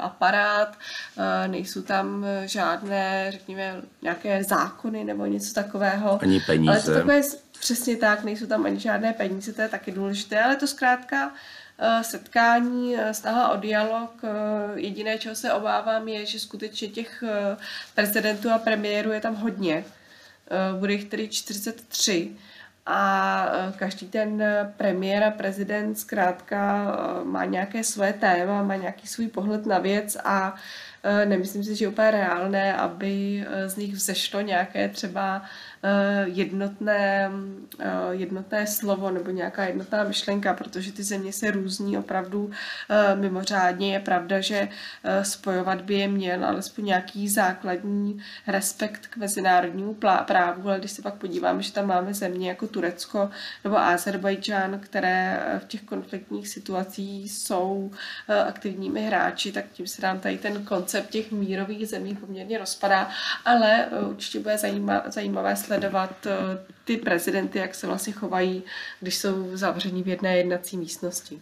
aparát, 0.01 0.79
nejsou 1.47 1.83
tam 1.83 2.27
žádné 2.45 3.26
řekněme, 3.31 3.83
nějaké 4.03 4.45
zákony 4.45 5.05
nebo 5.05 5.27
něco 5.27 5.55
takového. 5.55 6.23
Ani 6.23 6.41
peníze. 6.41 6.71
Ale 6.71 6.83
to 6.83 6.95
takové, 6.95 7.21
přesně 7.61 7.97
tak, 7.97 8.25
nejsou 8.25 8.47
tam 8.47 8.67
ani 8.67 8.81
žádné 8.81 9.13
peníze, 9.13 9.53
to 9.53 9.63
je 9.63 9.69
taky 9.69 9.93
důležité, 9.93 10.43
ale 10.43 10.57
to 10.57 10.67
zkrátka 10.67 11.33
eh, 11.79 12.05
setkání, 12.05 12.97
eh, 12.97 13.15
snaha 13.15 13.49
o 13.49 13.57
dialog. 13.57 14.11
Eh, 14.25 14.29
jediné, 14.81 15.19
čeho 15.19 15.35
se 15.35 15.53
obávám, 15.53 16.09
je, 16.09 16.27
že 16.27 16.41
skutečně 16.41 16.89
těch 16.89 17.25
prezidentů 17.95 18.51
a 18.51 18.59
premiérů 18.59 19.13
je 19.13 19.21
tam 19.21 19.35
hodně. 19.35 19.85
Bude 20.79 20.93
jich 20.93 21.05
tedy 21.05 21.29
43 21.29 22.31
a 22.87 23.49
každý 23.77 24.09
ten 24.09 24.45
premiér 24.77 25.25
a 25.25 25.31
prezident 25.31 25.99
zkrátka 25.99 26.87
má 27.25 27.45
nějaké 27.45 27.85
své 27.85 28.13
téma, 28.13 28.63
má 28.63 28.77
nějaký 28.77 29.07
svůj 29.07 29.29
pohled 29.29 29.67
na 29.67 29.79
věc 29.79 30.17
a 30.25 30.55
nemyslím 31.25 31.65
si, 31.65 31.75
že 31.75 31.85
je 31.85 31.89
úplně 31.89 32.11
reálné, 32.11 32.77
aby 32.77 33.45
z 33.67 33.77
nich 33.77 33.95
vzešlo 33.95 34.41
nějaké 34.41 34.89
třeba 34.89 35.43
Eh, 35.87 36.25
jednotné, 36.29 37.31
eh, 37.79 37.91
jednotné 38.11 38.67
slovo 38.67 39.11
nebo 39.11 39.31
nějaká 39.31 39.65
jednotná 39.65 40.05
myšlenka, 40.05 40.55
protože 40.55 40.93
ty 40.93 41.03
země 41.03 41.33
se 41.33 41.51
různí 41.51 41.99
opravdu 41.99 42.51
eh, 42.91 43.17
mimořádně. 43.17 43.93
Je 43.93 44.01
pravda, 44.01 44.41
že 44.41 44.69
spojovat 45.23 45.83
by 45.83 45.95
je 45.95 46.09
měl 46.09 46.45
alespoň 46.45 46.85
nějaký 46.85 47.29
základní 47.29 48.23
respekt 48.47 49.07
k 49.07 49.17
mezinárodnímu 49.17 49.95
právu, 50.27 50.69
ale 50.69 50.79
když 50.79 50.91
se 50.91 51.03
pak 51.03 51.15
podíváme, 51.15 51.63
že 51.63 51.73
tam 51.73 51.87
máme 51.87 52.15
země 52.15 52.49
jako 52.49 52.67
Turecko 52.67 53.31
nebo 53.65 53.79
Azerbajdžán, 53.79 54.81
které 54.81 55.41
v 55.59 55.65
těch 55.65 55.83
konfliktních 55.83 56.49
situacích 56.49 57.33
jsou 57.33 57.91
aktivními 58.47 59.07
hráči, 59.07 59.53
tak 59.53 59.65
tím 59.73 59.87
se 59.87 60.03
nám 60.03 60.21
tady 60.21 60.39
ten 60.39 60.65
koncept 60.65 60.96
těch 61.03 61.33
mírových 61.33 61.89
zemí 61.89 62.17
poměrně 62.17 62.59
rozpadá, 62.59 63.11
ale 63.45 63.87
určitě 64.09 64.41
bude 64.41 64.59
zajímavé 65.07 65.57
sledovat 65.57 66.27
eh, 66.27 66.33
ty 66.85 66.97
prezidenty, 66.97 67.59
jak 67.59 67.75
se 67.75 67.87
vlastně 67.87 68.13
chovají, 68.13 68.63
když 69.01 69.17
jsou 69.17 69.57
zavření 69.57 70.03
v 70.03 70.09
jedné 70.09 70.37
jednací 70.37 70.77
místnosti. 70.77 71.41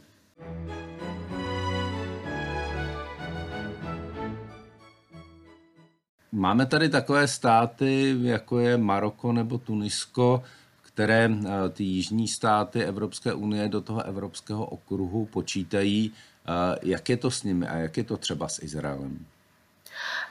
Máme 6.32 6.66
tady 6.66 6.88
takové 6.88 7.28
státy, 7.28 8.16
jako 8.23 8.58
je 8.58 8.76
Maroko 8.76 9.32
nebo 9.32 9.58
Tunisko, 9.58 10.42
které 10.82 11.30
eh, 11.30 11.68
ty 11.68 11.84
jižní 11.84 12.28
státy 12.28 12.84
Evropské 12.84 13.34
unie 13.34 13.68
do 13.68 13.80
toho 13.80 14.02
evropského 14.02 14.66
okruhu 14.66 15.26
počítají. 15.26 16.12
Eh, 16.12 16.78
jak 16.82 17.08
je 17.08 17.16
to 17.16 17.30
s 17.30 17.42
nimi 17.42 17.66
a 17.68 17.76
jak 17.76 17.96
je 17.96 18.04
to 18.04 18.16
třeba 18.16 18.49
s 18.49 18.62
Izraelem? 18.62 19.26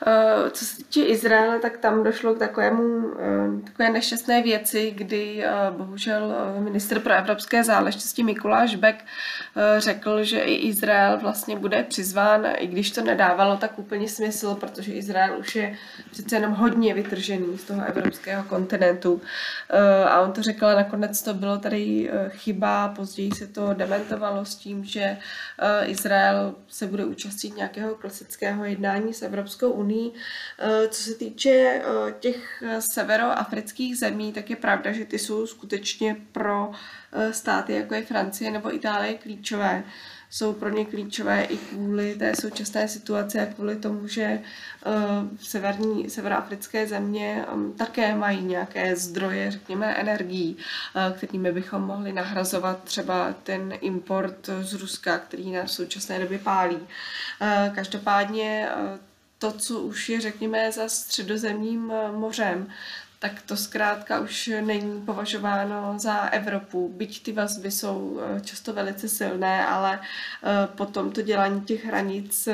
Eh, 0.07 0.49
co 0.49 0.65
se 0.65 0.77
týče 0.77 1.01
Izraele, 1.01 1.59
tak 1.59 1.77
tam 1.77 2.03
došlo 2.03 2.35
k 2.35 2.39
takovému, 2.39 3.13
eh, 3.19 3.61
takové 3.65 3.89
nešťastné 3.89 4.41
věci, 4.41 4.91
kdy 4.95 5.43
eh, 5.45 5.51
bohužel 5.69 6.35
minister 6.59 6.99
pro 6.99 7.13
evropské 7.13 7.63
záležitosti 7.63 8.23
Mikuláš 8.23 8.75
Beck 8.75 9.05
řekl, 9.77 10.23
že 10.23 10.39
i 10.39 10.53
Izrael 10.67 11.17
vlastně 11.17 11.55
bude 11.55 11.83
přizván, 11.83 12.47
i 12.57 12.67
když 12.67 12.91
to 12.91 13.01
nedávalo 13.01 13.57
tak 13.57 13.79
úplně 13.79 14.09
smysl, 14.09 14.55
protože 14.55 14.93
Izrael 14.93 15.39
už 15.39 15.55
je 15.55 15.75
přece 16.11 16.35
jenom 16.35 16.53
hodně 16.53 16.93
vytržený 16.93 17.57
z 17.57 17.63
toho 17.63 17.85
evropského 17.85 18.43
kontinentu. 18.43 19.21
A 20.09 20.21
on 20.21 20.31
to 20.31 20.41
řekl, 20.41 20.65
a 20.65 20.75
nakonec 20.75 21.21
to 21.21 21.33
bylo 21.33 21.57
tady 21.57 22.11
chyba, 22.29 22.87
později 22.87 23.31
se 23.31 23.47
to 23.47 23.73
dementovalo 23.73 24.45
s 24.45 24.55
tím, 24.55 24.83
že 24.83 25.17
Izrael 25.85 26.55
se 26.67 26.87
bude 26.87 27.05
účastnit 27.05 27.57
nějakého 27.57 27.95
klasického 27.95 28.65
jednání 28.65 29.13
s 29.13 29.21
Evropskou 29.21 29.62
unii. 29.71 30.11
Eh, 30.59 30.87
co 30.87 31.03
se 31.03 31.15
týče 31.15 31.49
eh, 31.49 31.81
těch 32.19 32.63
severoafrických 32.79 33.97
zemí, 33.97 34.33
tak 34.33 34.49
je 34.49 34.55
pravda, 34.55 34.91
že 34.91 35.05
ty 35.05 35.19
jsou 35.19 35.47
skutečně 35.47 36.17
pro 36.31 36.71
eh, 37.11 37.33
státy, 37.33 37.73
jako 37.73 37.95
je 37.95 38.05
Francie 38.05 38.51
nebo 38.51 38.75
Itálie, 38.75 39.13
klíčové 39.13 39.83
jsou 40.33 40.53
pro 40.53 40.69
ně 40.69 40.85
klíčové 40.85 41.43
i 41.43 41.57
kvůli 41.57 42.15
té 42.15 42.35
současné 42.35 42.87
situaci 42.87 43.39
kvůli 43.55 43.75
tomu, 43.75 44.07
že 44.07 44.39
uh, 44.85 44.93
severní, 45.39 46.09
severoafrické 46.09 46.87
země 46.87 47.45
um, 47.53 47.73
také 47.73 48.15
mají 48.15 48.41
nějaké 48.41 48.95
zdroje, 48.95 49.51
řekněme, 49.51 49.93
energií, 49.95 50.57
uh, 50.95 51.17
kterými 51.17 51.51
bychom 51.51 51.81
mohli 51.81 52.13
nahrazovat 52.13 52.83
třeba 52.83 53.33
ten 53.43 53.73
import 53.81 54.49
z 54.61 54.73
Ruska, 54.73 55.17
který 55.17 55.51
nás 55.51 55.71
v 55.71 55.73
současné 55.73 56.19
době 56.19 56.39
pálí. 56.39 56.75
Uh, 56.75 57.75
každopádně 57.75 58.69
uh, 58.75 58.99
to, 59.43 59.51
co 59.51 59.79
už 59.79 60.09
je, 60.09 60.21
řekněme, 60.21 60.71
za 60.71 60.89
středozemním 60.89 61.91
eh, 61.91 62.11
mořem, 62.11 62.67
tak 63.19 63.41
to 63.41 63.57
zkrátka 63.57 64.19
už 64.19 64.49
není 64.61 65.01
považováno 65.01 65.93
za 65.99 66.17
Evropu. 66.17 66.93
Byť 66.95 67.23
ty 67.23 67.31
vazby 67.31 67.71
jsou 67.71 68.21
eh, 68.21 68.41
často 68.41 68.73
velice 68.73 69.09
silné, 69.09 69.65
ale 69.65 69.99
eh, 69.99 70.67
potom 70.67 71.11
to 71.11 71.21
dělání 71.21 71.61
těch 71.61 71.85
hranic 71.85 72.49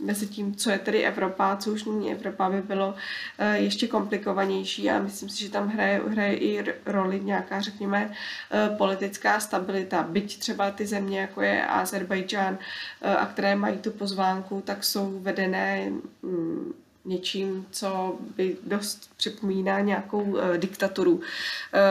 mezi 0.00 0.26
tím, 0.26 0.54
co 0.54 0.70
je 0.70 0.78
tedy 0.78 1.04
Evropa, 1.04 1.56
co 1.56 1.70
už 1.70 1.84
není 1.84 2.12
Evropa, 2.12 2.50
by 2.50 2.62
bylo 2.62 2.94
eh, 3.38 3.58
ještě 3.58 3.88
komplikovanější 3.88 4.90
a 4.90 4.98
myslím 4.98 5.28
si, 5.28 5.40
že 5.40 5.50
tam 5.50 5.68
hraje, 5.68 6.00
hraje 6.08 6.36
i 6.36 6.64
roli 6.86 7.20
nějaká, 7.20 7.60
řekněme, 7.60 8.12
eh, 8.50 8.74
politická 8.76 9.40
stabilita. 9.40 10.02
Byť 10.02 10.38
třeba 10.38 10.70
ty 10.70 10.86
země, 10.86 11.20
jako 11.20 11.42
je 11.42 11.66
Azerbajdžán, 11.66 12.58
eh, 13.02 13.16
a 13.16 13.26
které 13.26 13.56
mají 13.56 13.78
tu 13.78 13.90
pozvánku, 13.90 14.62
tak 14.66 14.84
jsou 14.84 15.20
vedené 15.20 15.90
mm, 16.22 16.72
něčím, 17.08 17.66
co 17.70 18.18
by 18.36 18.56
dost 18.66 19.10
připomíná 19.16 19.80
nějakou 19.80 20.22
uh, 20.22 20.56
diktaturu, 20.56 21.12
uh, 21.12 21.20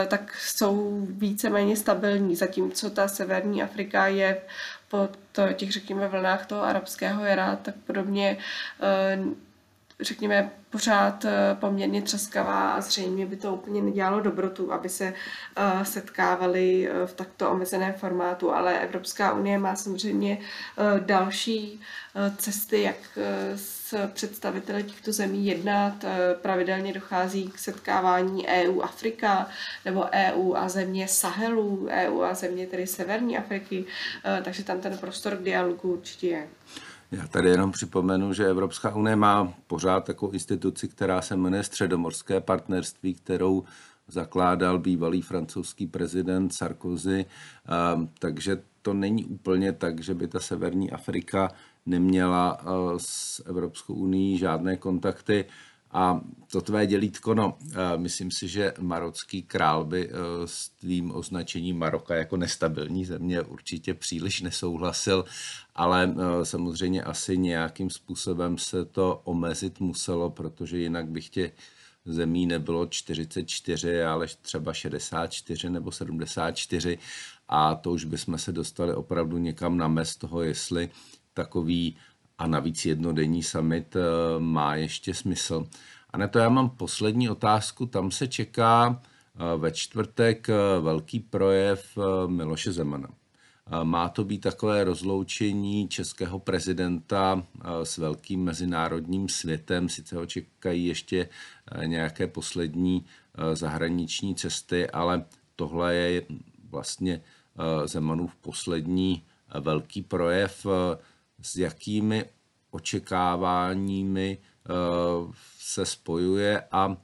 tak 0.08 0.36
jsou 0.40 1.06
víceméně 1.10 1.76
stabilní, 1.76 2.36
zatímco 2.36 2.90
ta 2.90 3.08
severní 3.08 3.62
Afrika 3.62 4.06
je 4.06 4.40
po 4.88 5.08
těch, 5.54 5.72
řekněme, 5.72 6.08
vlnách 6.08 6.46
toho 6.46 6.62
arabského 6.62 7.24
jara, 7.24 7.56
tak 7.56 7.74
podobně 7.86 8.36
řekněme, 10.00 10.50
pořád 10.70 11.26
poměrně 11.54 12.02
třaskavá 12.02 12.72
a 12.72 12.80
zřejmě 12.80 13.26
by 13.26 13.36
to 13.36 13.54
úplně 13.54 13.82
nedělalo 13.82 14.20
dobrotu, 14.20 14.72
aby 14.72 14.88
se 14.88 15.14
setkávali 15.82 16.90
v 17.06 17.12
takto 17.14 17.50
omezeném 17.50 17.92
formátu, 17.92 18.52
ale 18.52 18.80
Evropská 18.80 19.32
unie 19.32 19.58
má 19.58 19.76
samozřejmě 19.76 20.38
další 21.06 21.80
cesty, 22.36 22.82
jak 22.82 22.96
s 23.56 23.78
představiteli 24.06 24.82
těchto 24.82 25.12
zemí 25.12 25.46
jednat. 25.46 26.04
Eh, 26.04 26.34
pravidelně 26.34 26.92
dochází 26.92 27.48
k 27.48 27.58
setkávání 27.58 28.46
EU-Afrika 28.48 29.48
nebo 29.84 30.04
EU 30.12 30.54
a 30.54 30.68
země 30.68 31.08
Sahelu, 31.08 31.88
EU 31.90 32.22
a 32.22 32.34
země 32.34 32.66
tedy 32.66 32.86
Severní 32.86 33.38
Afriky, 33.38 33.84
eh, 34.24 34.42
takže 34.44 34.64
tam 34.64 34.80
ten 34.80 34.98
prostor 34.98 35.36
k 35.36 35.42
dialogu 35.42 35.92
určitě 35.92 36.28
je. 36.28 36.48
Já 37.10 37.26
tady 37.26 37.48
jenom 37.48 37.72
připomenu, 37.72 38.32
že 38.32 38.46
Evropská 38.46 38.94
unie 38.94 39.16
má 39.16 39.54
pořád 39.66 40.04
takovou 40.04 40.32
instituci, 40.32 40.88
která 40.88 41.22
se 41.22 41.36
jmenuje 41.36 41.62
Středomorské 41.62 42.40
partnerství, 42.40 43.14
kterou 43.14 43.64
zakládal 44.08 44.78
bývalý 44.78 45.22
francouzský 45.22 45.86
prezident 45.86 46.54
Sarkozy, 46.54 47.26
takže 48.18 48.62
to 48.82 48.94
není 48.94 49.24
úplně 49.24 49.72
tak, 49.72 50.00
že 50.00 50.14
by 50.14 50.28
ta 50.28 50.40
Severní 50.40 50.90
Afrika 50.90 51.52
neměla 51.86 52.60
s 52.96 53.42
Evropskou 53.46 53.94
unii 53.94 54.38
žádné 54.38 54.76
kontakty. 54.76 55.44
A 55.90 56.20
to 56.52 56.60
tvé 56.60 56.86
dělítko, 56.86 57.34
no, 57.34 57.58
eh, 57.72 57.76
myslím 57.96 58.30
si, 58.30 58.48
že 58.48 58.74
marocký 58.80 59.42
král 59.42 59.84
by 59.84 60.08
eh, 60.08 60.12
s 60.44 60.68
tvým 60.68 61.14
označením 61.14 61.78
Maroka 61.78 62.14
jako 62.14 62.36
nestabilní 62.36 63.04
země 63.04 63.42
určitě 63.42 63.94
příliš 63.94 64.40
nesouhlasil, 64.40 65.24
ale 65.74 66.14
samozřejmě 66.42 67.02
asi 67.02 67.38
nějakým 67.38 67.90
způsobem 67.90 68.58
se 68.58 68.84
to 68.84 69.20
omezit 69.24 69.80
muselo, 69.80 70.30
protože 70.30 70.78
jinak 70.78 71.08
bych 71.08 71.28
tě 71.28 71.52
zemí 72.04 72.46
nebylo 72.46 72.86
44, 72.86 74.02
ale 74.02 74.26
třeba 74.42 74.72
64 74.72 75.70
nebo 75.70 75.92
74 75.92 76.98
a 77.48 77.74
to 77.74 77.92
už 77.92 78.04
bychom 78.04 78.38
se 78.38 78.52
dostali 78.52 78.94
opravdu 78.94 79.38
někam 79.38 79.76
na 79.76 79.88
mez 79.88 80.16
toho, 80.16 80.42
jestli 80.42 80.90
takový 81.34 81.96
a 82.38 82.46
navíc 82.46 82.86
jednodenní 82.86 83.42
summit 83.42 83.96
eh, 83.96 84.00
má 84.38 84.74
ještě 84.74 85.14
smysl. 85.14 85.66
A 86.10 86.18
na 86.18 86.28
to 86.28 86.38
já 86.38 86.48
mám 86.48 86.70
poslední 86.70 87.30
otázku. 87.30 87.86
Tam 87.86 88.10
se 88.10 88.28
čeká 88.28 89.02
eh, 89.02 89.58
ve 89.58 89.72
čtvrtek 89.72 90.48
eh, 90.48 90.80
velký 90.80 91.20
projev 91.20 91.98
Miloše 92.26 92.72
Zemana. 92.72 93.08
Má 93.82 94.08
to 94.08 94.24
být 94.24 94.38
takové 94.38 94.84
rozloučení 94.84 95.88
českého 95.88 96.38
prezidenta 96.38 97.42
s 97.82 97.98
velkým 97.98 98.44
mezinárodním 98.44 99.28
světem. 99.28 99.88
Sice 99.88 100.16
ho 100.16 100.26
čekají 100.26 100.86
ještě 100.86 101.28
nějaké 101.84 102.26
poslední 102.26 103.04
zahraniční 103.52 104.34
cesty, 104.34 104.90
ale 104.90 105.24
tohle 105.56 105.94
je 105.94 106.22
vlastně 106.70 107.20
Zemanův 107.84 108.34
poslední 108.36 109.22
velký 109.60 110.02
projev 110.02 110.66
s 111.42 111.56
jakými 111.56 112.24
očekáváními 112.70 114.38
eh, 114.38 114.72
se 115.58 115.86
spojuje 115.86 116.62
a 116.72 116.96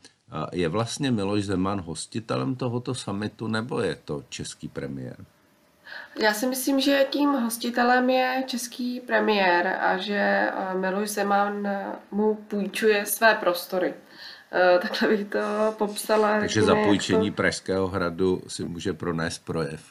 je 0.53 0.69
vlastně 0.69 1.11
Miloš 1.11 1.45
Zeman 1.45 1.81
hostitelem 1.81 2.55
tohoto 2.55 2.95
samitu 2.95 3.47
nebo 3.47 3.81
je 3.81 3.95
to 3.95 4.25
český 4.29 4.69
premiér? 4.69 5.17
Já 6.21 6.35
si 6.35 6.47
myslím, 6.47 6.81
že 6.81 7.07
tím 7.11 7.29
hostitelem 7.33 8.11
je 8.11 8.45
český 8.47 9.01
premiér 9.01 9.67
a 9.67 9.97
že 9.97 10.15
eh, 10.15 10.75
Miloš 10.75 11.11
Zeman 11.11 11.69
mu 12.11 12.35
půjčuje 12.35 13.07
své 13.07 13.35
prostory. 13.35 13.95
Eh, 14.53 14.79
takhle 14.79 15.09
bych 15.09 15.29
to 15.29 15.39
popsala. 15.79 16.41
Takže 16.41 16.63
za 16.63 16.75
půjčení 16.75 17.31
to... 17.31 17.37
Pražského 17.37 17.89
hradu 17.89 18.43
si 18.49 18.65
může 18.65 18.93
pronést 18.93 19.45
projev. 19.45 19.83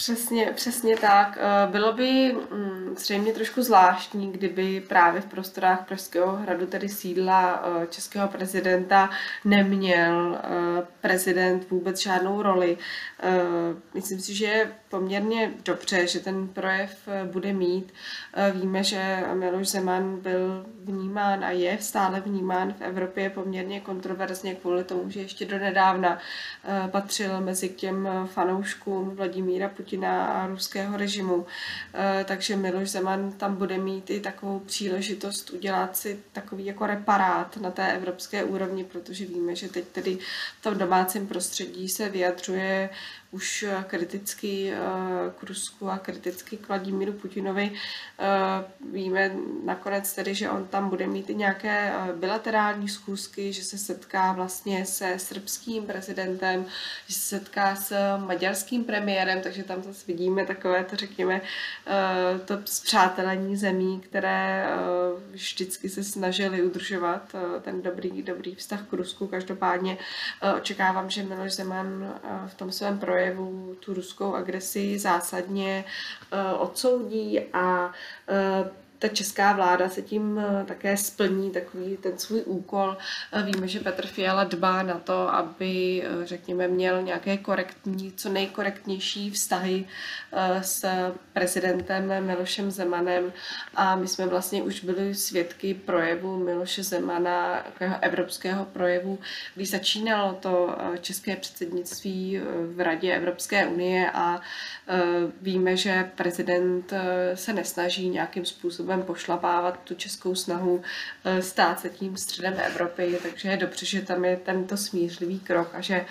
Přesně, 0.00 0.52
přesně 0.54 0.96
tak. 0.96 1.38
Eh, 1.40 1.70
bylo 1.70 1.92
by 1.92 2.32
mm, 2.32 2.94
zřejmě 2.98 3.32
trošku 3.32 3.62
zvláštní, 3.62 4.32
kdyby 4.32 4.80
právě 4.80 5.20
v 5.20 5.24
prostorách 5.24 5.86
Pražského 5.86 6.36
hradu, 6.36 6.66
tedy 6.66 6.88
sídla 6.88 7.62
eh, 7.64 7.86
českého 7.86 8.28
prezidenta, 8.28 9.10
neměl 9.44 10.38
eh, 10.42 10.86
prezident 11.00 11.70
vůbec 11.70 12.02
žádnou 12.02 12.42
roli. 12.42 12.78
Myslím 13.94 14.20
si, 14.20 14.34
že 14.34 14.44
je 14.46 14.72
poměrně 14.90 15.50
dobře, 15.64 16.06
že 16.06 16.20
ten 16.20 16.48
projev 16.48 17.08
bude 17.32 17.52
mít. 17.52 17.92
Víme, 18.52 18.84
že 18.84 19.24
Miloš 19.34 19.68
Zeman 19.68 20.20
byl 20.20 20.66
vnímán 20.84 21.44
a 21.44 21.50
je 21.50 21.78
stále 21.80 22.20
vnímán 22.20 22.72
v 22.72 22.80
Evropě 22.80 23.30
poměrně 23.30 23.80
kontroverzně 23.80 24.54
kvůli 24.54 24.84
tomu, 24.84 25.10
že 25.10 25.20
ještě 25.20 25.44
do 25.44 25.58
nedávna 25.58 26.18
patřil 26.90 27.40
mezi 27.40 27.68
těm 27.68 28.08
fanouškům 28.26 29.10
Vladimíra 29.10 29.68
Putina 29.68 30.26
a 30.26 30.46
ruského 30.46 30.96
režimu. 30.96 31.46
Eh, 31.94 32.24
takže 32.24 32.56
Miloš 32.56 32.90
Zeman 32.90 33.32
tam 33.32 33.56
bude 33.56 33.78
mít 33.78 34.10
i 34.10 34.20
takovou 34.20 34.58
příležitost 34.58 35.50
udělat 35.50 35.96
si 35.96 36.20
takový 36.32 36.66
jako 36.66 36.86
reparát 36.86 37.56
na 37.56 37.70
té 37.70 37.92
evropské 37.92 38.44
úrovni, 38.44 38.84
protože 38.84 39.24
víme, 39.24 39.56
že 39.56 39.68
teď 39.68 39.84
tedy 39.84 40.18
v 40.60 40.62
tom 40.62 40.78
domácím 40.78 41.26
prostředí 41.26 41.88
se 41.88 42.08
vyjadřuje 42.08 42.90
už 43.30 43.62
eh, 43.62 43.84
kriticky 43.86 44.72
eh, 44.72 44.78
k 45.38 45.42
Rusku 45.42 45.90
a 45.90 45.98
kriticky 45.98 46.56
k 46.56 46.68
Vladimíru 46.68 47.12
Putinovi. 47.12 47.72
Eh, 48.18 48.64
víme 48.92 49.32
nakonec 49.64 50.12
tedy, 50.12 50.34
že 50.34 50.50
on 50.50 50.66
tam 50.66 50.88
bude 50.88 51.06
mít 51.06 51.30
i 51.30 51.34
nějaké 51.34 51.92
bilaterální 52.16 52.88
schůzky, 52.88 53.52
že 53.52 53.64
se 53.64 53.78
setká 53.78 54.32
vlastně 54.32 54.86
se 54.86 55.18
srbským 55.18 55.86
prezidentem, 55.86 56.66
že 57.06 57.14
se 57.14 57.20
setká 57.20 57.76
s 57.76 58.16
maďarským 58.16 58.84
premiérem, 58.84 59.40
takže 59.42 59.64
tam 59.64 59.82
zase 59.82 60.04
vidíme 60.06 60.46
takové, 60.46 60.84
to 60.84 60.96
řekněme, 60.96 61.40
to 62.44 62.58
zpřátelení 62.64 63.56
zemí, 63.56 64.00
které 64.00 64.66
vždycky 65.30 65.88
se 65.88 66.04
snažili 66.04 66.62
udržovat 66.62 67.36
ten 67.62 67.82
dobrý, 67.82 68.22
dobrý 68.22 68.54
vztah 68.54 68.82
k 68.82 68.92
Rusku. 68.92 69.26
Každopádně 69.26 69.98
očekávám, 70.56 71.10
že 71.10 71.22
Miloš 71.22 71.52
Zeman 71.52 72.20
v 72.46 72.54
tom 72.54 72.72
svém 72.72 72.98
projevu 72.98 73.19
projevu 73.20 73.76
tu 73.80 73.94
ruskou 73.94 74.34
agresi 74.34 74.98
zásadně 74.98 75.84
eh, 76.32 76.52
odsoudí 76.52 77.40
a 77.52 77.92
eh, 78.28 78.70
ta 79.00 79.08
česká 79.08 79.52
vláda 79.52 79.88
se 79.88 80.02
tím 80.02 80.38
eh, 80.38 80.64
také 80.64 80.96
splní 80.96 81.50
takový 81.50 81.96
ten 81.96 82.18
svůj 82.18 82.42
úkol. 82.46 82.96
Eh, 83.32 83.42
víme, 83.42 83.68
že 83.68 83.80
Petr 83.80 84.06
Fiala 84.06 84.44
dbá 84.44 84.82
na 84.82 84.98
to, 84.98 85.34
aby, 85.34 86.02
eh, 86.04 86.26
řekněme, 86.26 86.68
měl 86.68 87.02
nějaké 87.02 87.36
korektní, 87.36 88.12
co 88.12 88.28
nejkorektnější 88.28 89.30
vztahy 89.30 89.84
s 90.60 90.84
prezidentem 91.32 92.26
Milošem 92.26 92.70
Zemanem 92.70 93.32
a 93.74 93.96
my 93.96 94.08
jsme 94.08 94.26
vlastně 94.26 94.62
už 94.62 94.84
byli 94.84 95.14
svědky 95.14 95.74
projevu 95.74 96.36
Miloše 96.36 96.82
Zemana, 96.82 97.66
evropského 98.00 98.64
projevu, 98.64 99.18
když 99.54 99.70
začínalo 99.70 100.34
to 100.34 100.76
české 101.00 101.36
předsednictví 101.36 102.40
v 102.74 102.80
Radě 102.80 103.14
Evropské 103.14 103.66
unie 103.66 104.10
a 104.10 104.40
víme, 105.40 105.76
že 105.76 106.10
prezident 106.14 106.92
se 107.34 107.52
nesnaží 107.52 108.08
nějakým 108.08 108.44
způsobem 108.44 108.89
způsobem 108.90 109.02
pošlapávat 109.06 109.80
tu 109.84 109.94
českou 109.94 110.34
snahu 110.34 110.82
eh, 111.24 111.42
stát 111.42 111.80
se 111.80 111.90
tím 111.90 112.16
středem 112.16 112.54
Evropy, 112.58 113.18
takže 113.22 113.48
je 113.48 113.56
dobře, 113.56 113.86
že 113.86 114.02
tam 114.02 114.24
je 114.24 114.36
tento 114.36 114.76
smířlivý 114.76 115.40
krok 115.40 115.74
a 115.74 115.80
že 115.80 116.06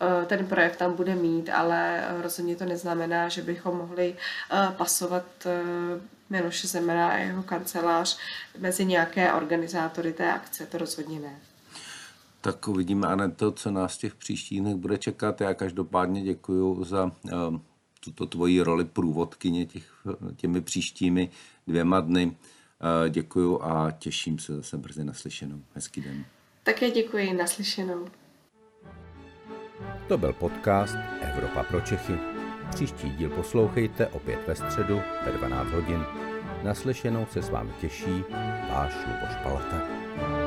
eh, 0.00 0.26
ten 0.26 0.46
projekt 0.46 0.76
tam 0.76 0.96
bude 0.96 1.14
mít, 1.14 1.50
ale 1.50 2.04
rozhodně 2.22 2.56
to 2.56 2.64
neznamená, 2.64 3.28
že 3.28 3.42
bychom 3.42 3.76
mohli 3.76 4.16
eh, 4.50 4.74
pasovat 4.76 5.24
Miloše 6.30 6.66
Zemana 6.66 7.08
a 7.08 7.16
jeho 7.16 7.42
kancelář 7.42 8.18
mezi 8.58 8.84
nějaké 8.84 9.32
organizátory 9.32 10.12
té 10.12 10.32
akce, 10.32 10.66
to 10.66 10.78
rozhodně 10.78 11.20
ne. 11.20 11.38
Tak 12.40 12.68
uvidíme, 12.68 13.06
a 13.06 13.28
to, 13.36 13.52
co 13.52 13.70
nás 13.70 13.98
těch 13.98 14.14
příštích 14.14 14.60
dnech 14.60 14.74
bude 14.74 14.98
čekat. 14.98 15.40
Já 15.40 15.54
každopádně 15.54 16.22
děkuji 16.22 16.84
za 16.84 17.12
tuto 18.04 18.26
tvoji 18.26 18.60
roli 18.60 18.84
průvodkyně 18.84 19.66
těch, 19.66 20.06
těmi 20.36 20.60
příštími 20.60 21.30
dvěma 21.66 22.00
dny. 22.00 22.36
Eh, 23.06 23.10
děkuju 23.10 23.62
a 23.62 23.90
těším 23.90 24.38
se 24.38 24.56
zase 24.56 24.78
brzy 24.78 25.04
naslyšenou. 25.04 25.62
Hezký 25.74 26.00
den. 26.00 26.24
Také 26.62 26.90
děkuji, 26.90 27.32
naslyšenou. 27.32 28.08
To 30.08 30.18
byl 30.18 30.32
podcast 30.32 30.96
Evropa 31.20 31.62
pro 31.62 31.80
Čechy. 31.80 32.14
Příští 32.70 33.10
díl 33.10 33.30
poslouchejte 33.30 34.06
opět 34.06 34.46
ve 34.46 34.54
středu 34.54 35.00
ve 35.26 35.32
12 35.32 35.70
hodin. 35.70 36.04
Naslyšenou 36.62 37.26
se 37.30 37.42
s 37.42 37.50
vámi 37.50 37.72
těší 37.80 38.24
váš 38.70 38.94
Luboš 39.06 39.36
Palata. 39.42 40.43